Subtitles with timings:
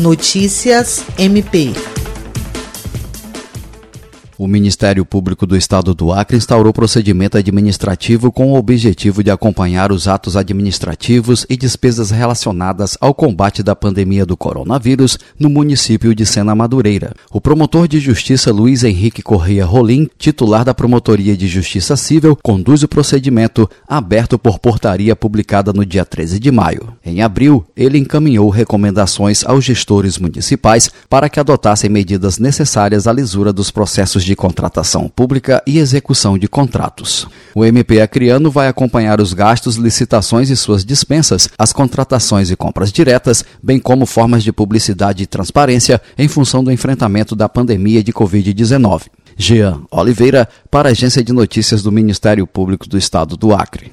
[0.00, 1.74] Notícias MP.
[4.42, 9.92] O Ministério Público do Estado do Acre instaurou procedimento administrativo com o objetivo de acompanhar
[9.92, 16.24] os atos administrativos e despesas relacionadas ao combate da pandemia do coronavírus no município de
[16.24, 17.12] Sena Madureira.
[17.30, 22.82] O promotor de justiça Luiz Henrique Correia Rolim, titular da Promotoria de Justiça Civil, conduz
[22.82, 26.94] o procedimento aberto por portaria publicada no dia 13 de maio.
[27.04, 33.52] Em abril, ele encaminhou recomendações aos gestores municipais para que adotassem medidas necessárias à lisura
[33.52, 37.26] dos processos de de contratação pública e execução de contratos.
[37.52, 42.92] O MP Acriano vai acompanhar os gastos, licitações e suas dispensas, as contratações e compras
[42.92, 48.12] diretas, bem como formas de publicidade e transparência em função do enfrentamento da pandemia de
[48.12, 49.06] Covid-19.
[49.36, 53.90] Jean Oliveira, para a Agência de Notícias do Ministério Público do Estado do Acre.